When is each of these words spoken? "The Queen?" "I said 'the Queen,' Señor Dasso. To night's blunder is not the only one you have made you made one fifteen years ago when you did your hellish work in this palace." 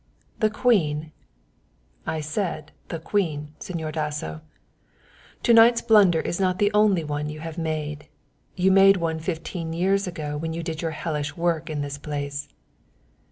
"The 0.39 0.49
Queen?" 0.49 1.11
"I 2.07 2.21
said 2.21 2.71
'the 2.87 2.97
Queen,' 3.01 3.53
Señor 3.59 3.93
Dasso. 3.93 4.41
To 5.43 5.53
night's 5.53 5.83
blunder 5.83 6.21
is 6.21 6.39
not 6.39 6.57
the 6.57 6.71
only 6.73 7.03
one 7.03 7.29
you 7.29 7.39
have 7.41 7.59
made 7.59 8.07
you 8.55 8.71
made 8.71 8.97
one 8.97 9.19
fifteen 9.19 9.73
years 9.73 10.07
ago 10.07 10.37
when 10.37 10.53
you 10.53 10.63
did 10.63 10.81
your 10.81 10.89
hellish 10.89 11.37
work 11.37 11.69
in 11.69 11.81
this 11.83 11.99
palace." 11.99 12.49